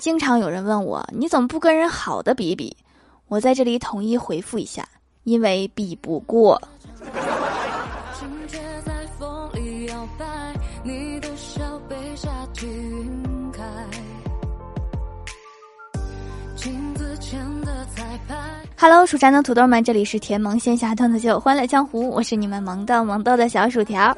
[0.00, 2.74] 经常有人问我，你怎么不跟人好的比比？
[3.28, 4.88] 我在这里统一回复一下，
[5.24, 6.58] 因为比不过。
[18.78, 24.16] Hello，蜀山的土豆们，这里是甜萌仙侠段子秀《欢乐江湖》，我是你们萌豆萌豆的小薯条。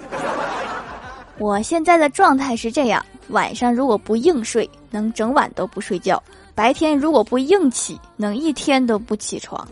[1.38, 6.16] 我现在的状态是这样：晚上如果不硬睡，能整晚都不睡觉；
[6.54, 9.66] 白天如果不硬起，能一天都不起床。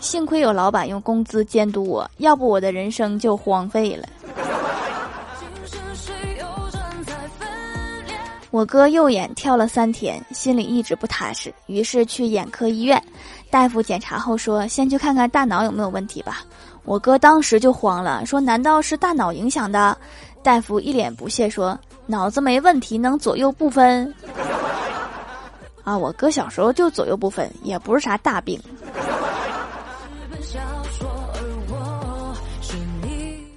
[0.00, 4.06] 幸亏有老板用工资监督我，要不我的人生就荒废了。
[8.50, 13.02] 我哥右眼跳了三天，心里一直不踏实，于是去眼科医院。
[13.50, 16.44] 大夫检查后说：“先去看看大脑有没有问题吧。”
[16.84, 19.96] 我哥当时就慌了，说：“难道是大脑影响的？”
[20.42, 24.12] 大夫一脸不屑说：“脑子没问题，能左右不分。”
[25.84, 28.58] 啊，我哥小时候就左右不分，也不是啥大病。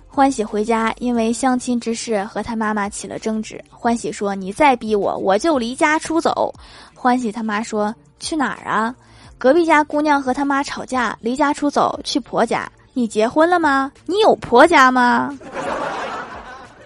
[0.07, 3.63] 欢喜回家，因为相亲之事和他妈妈起了争执。
[3.69, 6.51] 欢喜说：“你再逼我，我就离家出走。”
[6.95, 8.93] 欢喜他妈说：“去哪儿啊？
[9.37, 12.69] 隔壁家姑娘和他妈吵架，离家出走去婆家。
[12.93, 13.91] 你结婚了吗？
[14.07, 15.37] 你有婆家吗？”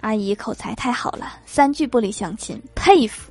[0.02, 3.30] 阿姨口才太好了，三句不离相亲，佩服。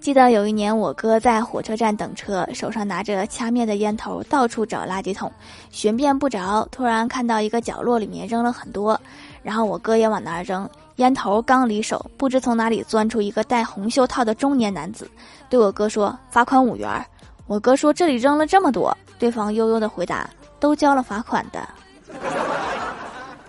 [0.00, 5.30] 记得有一年，我哥在火车站等车，手上拿着掐灭的烟头，到处找垃圾桶，
[5.70, 6.66] 寻遍不着。
[6.72, 9.00] 突然看到一个角落里面扔了很多，
[9.42, 10.68] 然后我哥也往那儿扔。
[10.96, 15.08] 烟头刚离手，不知从哪里钻出一个戴红袖套的中年男子，
[15.48, 16.90] 对我哥说：“罚款五元。”
[17.46, 20.28] 我哥说：“这里扔了这么多。”对方悠悠的回答
[20.60, 21.68] ：“都交了罚款的。”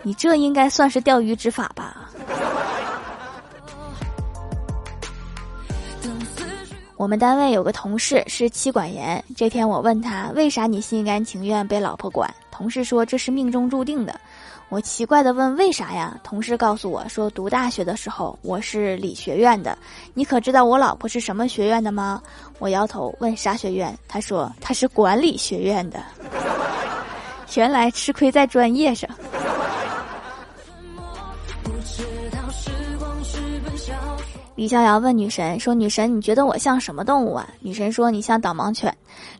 [0.01, 2.09] 你这应该算是钓鱼执法吧？
[6.95, 9.23] 我们单位有个同事是妻管严。
[9.35, 14.19] 这天我问他为啥你心甘情愿被老婆管，同事说这是命中注定的。
[14.67, 16.19] 我奇怪的问为啥呀？
[16.23, 19.77] 同事告诉我说读大学的时候我是理学院的。
[20.13, 22.21] 你可知道我老婆是什么学院的吗？
[22.59, 23.97] 我摇头问啥学院？
[24.07, 26.03] 他说他是管理学院的。
[27.55, 29.09] 原来吃亏在专业上。
[34.55, 38.93] 李逍遥问女神说：“女神，你觉得我像什么动物啊？”女神说：“你像导盲犬。”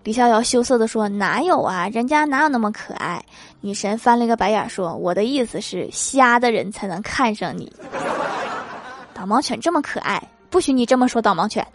[0.06, 3.22] 李逍遥羞涩地说：“哪有啊，人家哪有那么可爱？”
[3.60, 7.70] 女神翻了个白眼说：“我的意思是，瞎的人才能看上你。
[9.14, 11.68] 导盲犬这么可爱，不许你这么说导盲犬。”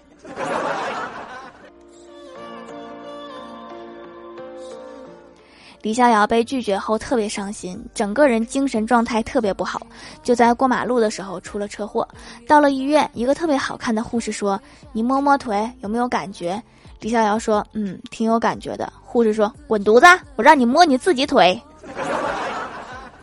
[5.84, 9.86] 李逍遥被拒绝后特别伤心，整个人精神状态特别不好。
[10.22, 12.08] 就在过马路的时候出了车祸，
[12.48, 14.58] 到了医院，一个特别好看的护士说
[14.94, 16.58] ：“你摸摸腿，有没有感觉？”
[17.00, 20.06] 李逍遥说：“嗯，挺有感觉的。”护士说：“滚犊子！
[20.36, 21.60] 我让你摸你自己腿。”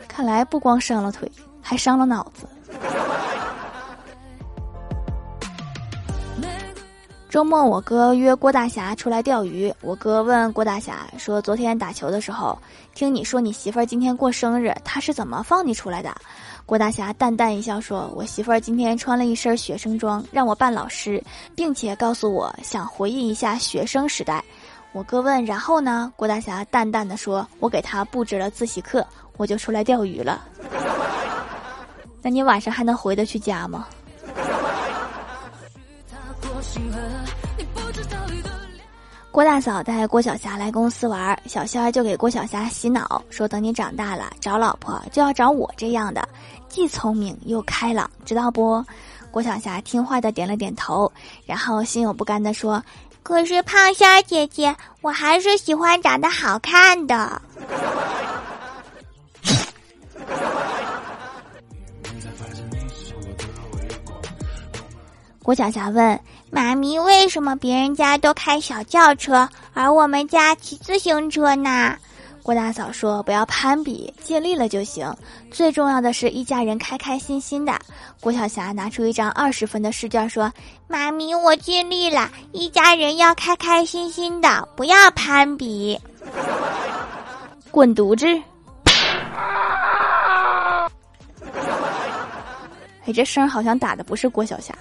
[0.07, 1.27] 看来不光伤了腿，
[1.63, 2.47] 还伤了脑子。
[7.31, 9.73] 周末，我哥约郭大侠出来钓鱼。
[9.79, 12.59] 我哥问郭大侠说：“昨天打球的时候，
[12.93, 16.13] 听你说你媳妇儿今天过生日，他是怎么放你出来的？”
[16.67, 21.23] 郭大侠淡淡一笑说：“我媳妇儿今天穿了一身学生装，让我扮老师，
[21.55, 24.43] 并且告诉我想回忆一下学生时代。”
[24.91, 30.43] 我哥问：“然后呢？”郭大侠淡淡的说：“我给他布置了自习课，我就出来钓鱼了。
[32.21, 33.87] ”那你晚上还能回得去家吗？
[37.57, 38.49] 你不知道你的
[39.29, 46.27] 郭大嫂带郭晓霞来公司玩，小仙儿就给郭晓霞洗脑，说等你长大了找老婆就要找我这样的，
[46.69, 48.83] 既聪明又开朗，知道不？
[49.31, 51.11] 郭晓霞听话的点了点头，
[51.45, 52.83] 然后心有不甘的说
[53.23, 57.41] ：“可是胖仙儿姐姐，我还是喜欢长得好看的。”
[65.41, 66.19] 郭晓霞问。
[66.53, 71.95] 妈咪，为什么别人家都开小轿车，而我们家骑自行车呢？
[72.43, 75.09] 郭大嫂说：“不要攀比，尽力了就行。
[75.49, 77.79] 最重要的是一家人开开心心的。”
[78.19, 80.51] 郭晓霞拿出一张二十分的试卷说
[80.89, 85.97] ：“妈咪，我尽力了，一家人要开开心心的，不要攀比。”
[87.71, 88.25] 滚犊子！
[93.05, 94.75] 哎，这声好像打的不是郭晓霞。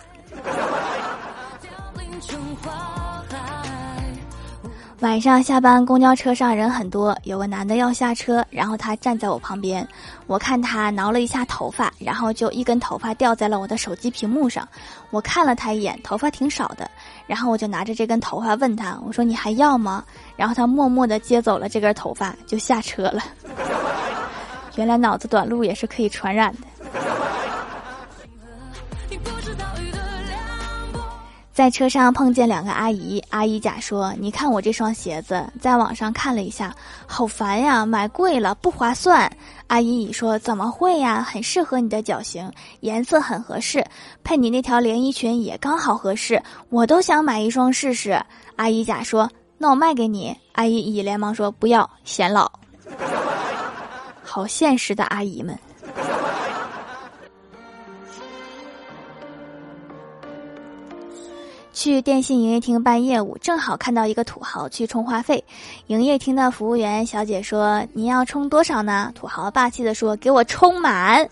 [5.01, 9.87] 晚上下班，公交车上人很多，有个男的要下车，然后他站在我旁边，
[10.27, 14.69] 我看他挠了一下头发，然后就一根头发掉在了我的手机屏幕上，
[15.11, 16.91] 我看了他一眼，头发挺少的，
[17.27, 20.05] 然后我就拿着这根头发问他，我说你还要吗？
[20.37, 23.23] 然后他默默地接走了这根头发，就下车了。
[24.77, 26.80] 原来脑子短路也是可以传染的。
[31.53, 36.75] 在车上碰见两个阿姨，阿姨甲说：“你看我这双鞋子，在网上看了一下，
[37.07, 39.31] 好烦呀，买贵了不划算。”
[39.67, 41.23] 阿姨乙说：“怎么会呀？
[41.23, 42.51] 很适合你的脚型，
[42.81, 43.85] 颜色很合适，
[44.23, 48.19] 配你那条连衣裙也刚好合适，我都想买一双试试。”
[48.57, 52.51] 阿姨甲说：“那我卖给你。”阿姨乙连忙说：“不要，显老。”
[54.23, 55.59] 好现实的阿姨们。
[61.81, 65.43] 去电信营业厅办业务，正好看到一个土豪去充话费。
[65.87, 71.27] 营业厅的服务员小姐说：“你要充多少呢？”土豪霸气地说：“给我充满。”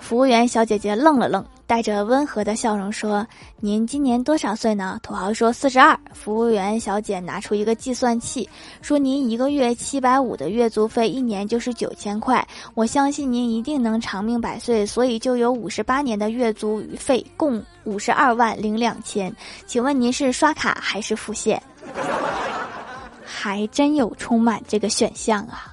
[0.00, 1.46] 服务员小姐姐愣了愣。
[1.66, 3.26] 带着温和的笑容说
[3.60, 8.48] ：“您今年多少岁呢？”土豪说：“四十二。”服务员小姐拿出一个计算器，
[8.82, 12.46] 说：“您一个月七百五的月租费，一年就是九千块。
[12.74, 19.34] 我相信您一定能长命百岁，所以就有五十八年的月租费，共五十二万零两千。
[19.66, 21.62] 请问您是刷卡还是付现？
[23.24, 25.70] 还真有充满这个选项啊！”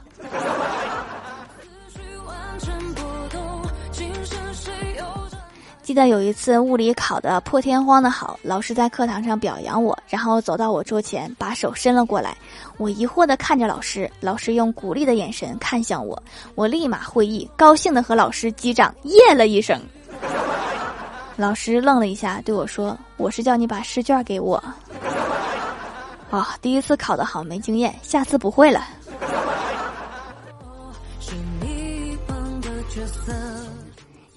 [5.91, 12.33] 记得有一次物理考得破天荒的好，老师在课堂上表扬我，然后走到我桌前，把手伸了过来。
[12.77, 16.17] 我疑惑地看着老师，老师用鼓励的眼神看向我，
[16.55, 19.77] 我立马会意，高兴地和老师击掌，耶了一声。
[21.35, 24.63] 老师愣了一下，对我说：“我是叫你把试卷给我。”
[26.31, 28.87] 啊，第一次考得好，没经验，下次不会了。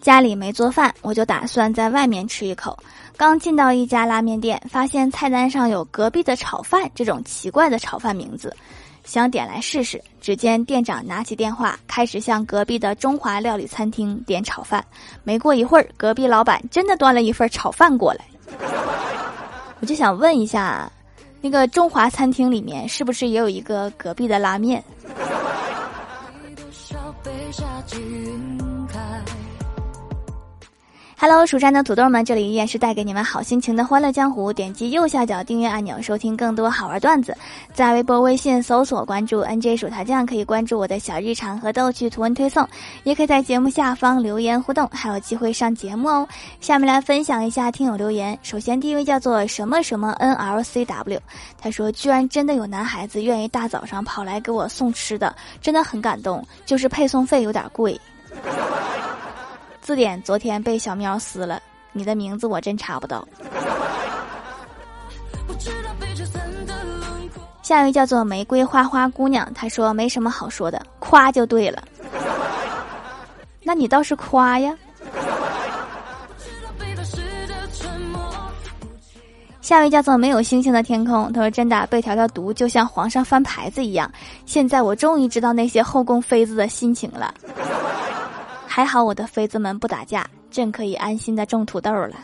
[0.04, 2.78] 家里没做饭，我就打算在外面吃一口。
[3.16, 8.54] 刚进到一家拉面店，发现菜单上有“隔壁的炒饭”这种奇怪的炒饭名字，
[9.06, 9.98] 想点来试试。
[10.20, 14.84] 只见店长拿起电话，开始向隔壁的中华料理餐厅点炒饭。
[15.22, 18.26] 没过一会儿，隔壁老板真的端了一份炒饭过来。
[19.80, 20.92] 我就想问一下，
[21.40, 24.84] 那个中华餐厅里面是不是也有一个隔壁的拉面
[31.26, 34.52] ？Hello，蜀山的土豆们，这里依然是带给你们好心情的欢乐江湖。
[34.52, 37.34] 点击右下角订阅按钮，收听更多好玩段子。
[37.72, 42.68] 在微博、微信搜索关注 NJ 薯条酱，可以关注我的小日常和逗趣图文推送，
[43.04, 46.28] 也可以在节目下方留言互动，还有机会上节目哦。
[46.60, 48.38] 下面来分享一下听友留言。
[48.42, 51.20] 首先第一位叫做什么什么 NLCW，
[51.58, 57.98] 他说居然真的有男孩子愿意大早上跑来给我送吃的，真的很感动，就是配送费有点贵。
[59.84, 61.60] 字典昨天被小喵撕了，
[61.92, 63.28] 你的名字我真查不到。
[67.62, 71.84] 下一位叫做玫瑰花花姑娘，她说没什么好说的，夸就对了。
[73.62, 74.74] 那你倒是夸呀。
[79.60, 84.10] 下一位叫做没有星星的天空，他说真的被条条毒就像皇上翻牌子一样，
[84.46, 87.34] 现在我终于知道那些后宫妃子的心情了。
[88.74, 92.16] 还好我的妃子们不打架，朕可以安心的种土豆了。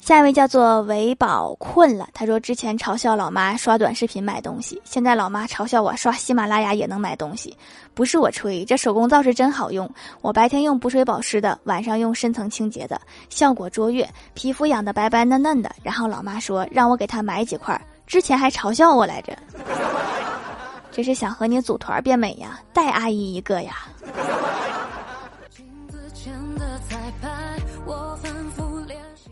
[0.00, 7.56] 下一位叫做维宝困了，他说之前嘲笑老妈刷短视频买东西，现在老妈嘲笑我刷喜马拉雅也能买东西。
[7.94, 9.88] 不是我吹，这手工皂是真好用，
[10.20, 15.70] 我白天用补水保湿的，晚上用深层清洁的，效果卓越，皮肤养的白白嫩嫩的。
[15.84, 19.32] 然后老妈说让我给她买几块，之前还嘲笑我来着。
[20.92, 23.88] 这是想和你组团变美呀，带阿姨一个呀。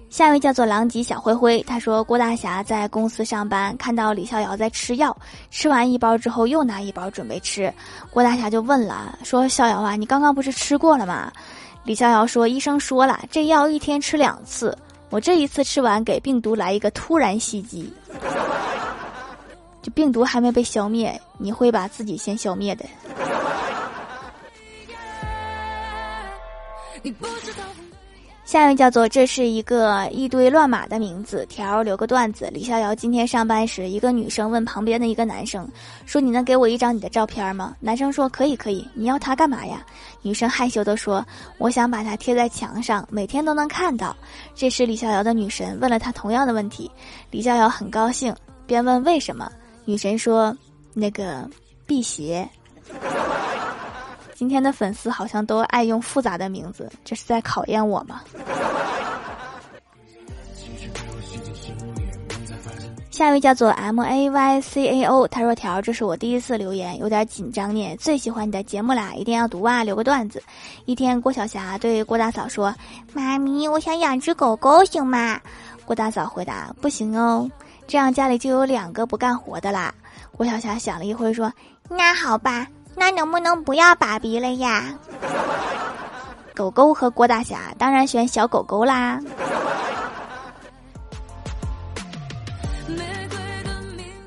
[0.09, 5.17] 下一位叫做狼藉小灰灰，他说郭大侠在公司上班，看到李逍遥在吃药，
[5.51, 7.73] 吃完一包之后又拿一包准备吃，
[8.11, 11.33] 郭大侠就问了，说逍遥啊，你刚刚不是吃过了吗？
[11.85, 14.77] 李逍遥说，医生说了，这药一天吃两次，
[15.09, 17.91] 我这一次吃完给病毒来一个突然袭击。
[19.83, 22.85] 就病毒还没被消灭，你会把自己先消灭的。
[28.45, 32.51] 下一位叫做这是一个一堆乱码的名字条留个段子。
[32.53, 35.67] 李逍遥今天上班时，一个女生问旁边的一个男生
[36.05, 39.87] 说：“你能给我一张你的照片吗？”男生说：“可以，可以。”你要它干嘛呀？
[40.21, 41.25] 女生害羞地说
[41.59, 44.17] ：“我想把它贴在墙上，每天都能看到。”
[44.53, 46.91] 这时李逍遥的女神问了他同样的问题，
[47.31, 48.35] 李逍遥很高兴，
[48.67, 49.49] 便问为什么。
[49.85, 50.57] 女神说
[50.95, 51.49] ：“那个
[51.87, 52.49] 辟邪。”
[54.35, 58.23] 今天的粉丝好像都爱用复杂的名字，这是在考验我吗？
[63.11, 67.95] 下一位叫做 M A Y C A O，他说：“条，这是我第一次留言，有点紧张呢。
[67.97, 70.43] 最喜欢你的节目啦，一定要读啊，留个段子。”
[70.87, 72.75] 一天，郭晓霞对郭大嫂说
[73.13, 75.39] ：“妈咪，我想养只狗狗，行吗？”
[75.85, 77.47] 郭大嫂回答：“不行哦，
[77.91, 79.93] 这样家里就有两个不干活的啦。”
[80.37, 81.53] 郭晓霞想了一会说
[81.91, 84.95] ：“那好吧。”那能不能不要爸比了呀？
[86.55, 89.19] 狗狗和郭大侠当然选小狗狗啦。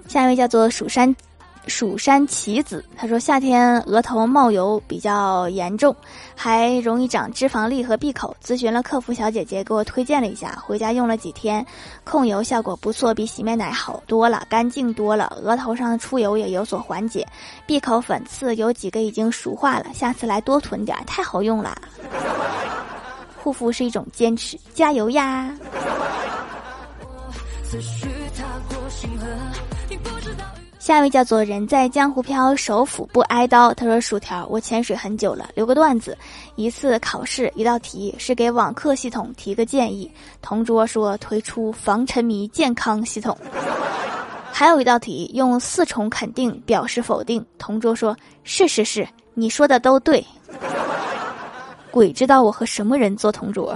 [0.07, 1.15] 下一位叫做蜀山。
[1.67, 5.95] 蜀山棋子，他说夏天额头冒油比较严重，
[6.35, 8.35] 还容易长脂肪粒和闭口。
[8.43, 11.65] 咨询了客服小姐姐，给我推荐了一下，回家用了几天，
[12.03, 17.25] 控油效果不错，比洗面奶好多了，干净多了，额头上的出油也有所缓解。
[17.65, 21.77] 闭口粉刺有几个已经熟化了，下次来多囤点，太好用了。
[23.41, 25.53] 护肤是一种坚持，加油呀！
[30.83, 33.73] 下一位叫做人在江湖飘，手斧不挨刀。
[33.73, 36.17] 他说：“薯条，我潜水很久了，留个段子。
[36.57, 40.11] 一次考试，一道题是给网课系统提个建议，
[40.41, 43.37] 同桌说推出防沉迷健康系统。
[44.51, 48.13] 还有一道题用四重肯定表示否定，同桌说
[48.43, 50.21] 是是是，你说的都对。
[51.91, 53.73] 鬼知道我和什么人做同桌。”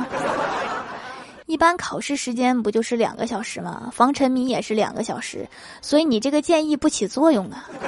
[1.48, 3.90] 一般考试时间不就是两个小时吗？
[3.92, 5.48] 防沉迷也是两个小时，
[5.82, 7.70] 所以你这个建议不起作用啊。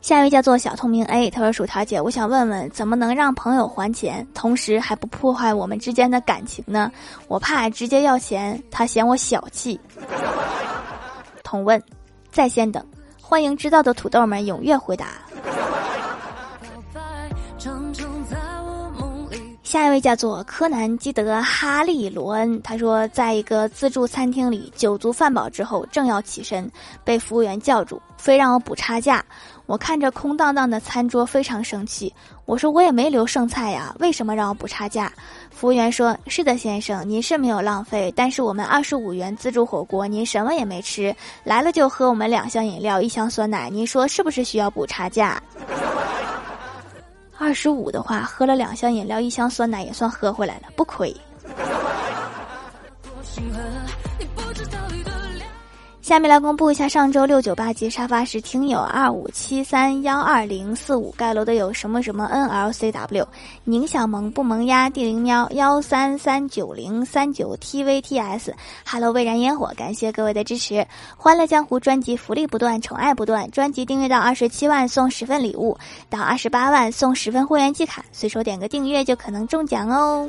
[0.00, 6.90] 下一位叫做小透明 A，他说：“薯条姐，我想问问，怎么能让朋友还钱，同时还不破坏我们之间的感情呢？
[7.28, 9.78] 我怕直接要钱，他嫌我小气。”
[11.44, 11.80] 同问，
[12.32, 12.82] 在线等，
[13.20, 15.08] 欢迎知道的土豆们踊跃回答。
[19.70, 26.68] 下一位叫做柯南基德哈利罗恩，他说，在一个自助餐厅里，酒足饭饱之后，正要起身，
[27.04, 29.24] 被服务员叫住，非让我补差价。
[29.66, 32.12] 我看着空荡荡的餐桌，非常生气。
[32.46, 35.12] 我说我也没留剩菜呀，为什么让我补差价？
[35.52, 45.40] 服务员说：“是的，先生，您是没有浪费，但是我们二十五元自助火锅，您什么也没吃，来了就喝我们两箱饮料，一箱酸奶，您说是不是需要补差价？”
[47.40, 51.10] 二十五的话，喝了两箱饮料，一箱酸奶也算喝回来了，不亏。
[56.02, 63.28] 下面来公布一下上周六九八级沙发是听友二五七三幺二零四五盖楼的有什么什么 N L C W
[63.64, 65.46] 宁小萌不萌鸭地灵喵？
[65.50, 68.52] 幺三三九零三九 T V T S
[68.84, 70.84] Hello 蔚然烟火感谢各位的支持，
[71.16, 75.78] 欢乐江湖专辑福利不断，宠爱不断，专辑订阅到二十七万送十份礼物，
[76.08, 80.28] 到二十八万送十份会员季卡，随手点个订阅就可能中奖哦。